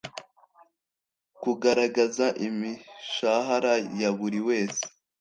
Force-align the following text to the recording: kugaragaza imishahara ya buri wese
kugaragaza 1.41 2.25
imishahara 2.47 3.73
ya 3.99 4.09
buri 4.17 4.39
wese 4.47 4.83